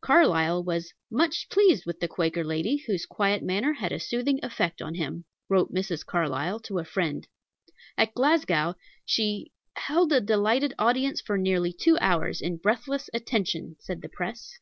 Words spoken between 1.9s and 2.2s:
the